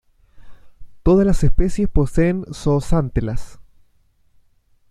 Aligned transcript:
Todas 1.03 1.27
las 1.27 1.43
especies 1.43 1.87
poseen 1.87 2.43
zooxantelas. 2.51 3.59